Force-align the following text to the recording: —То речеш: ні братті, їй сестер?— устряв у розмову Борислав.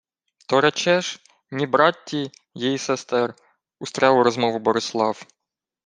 —То 0.47 0.61
речеш: 0.61 1.19
ні 1.51 1.67
братті, 1.67 2.31
їй 2.53 2.77
сестер?— 2.77 3.33
устряв 3.79 4.17
у 4.17 4.23
розмову 4.23 4.59
Борислав. 4.59 5.25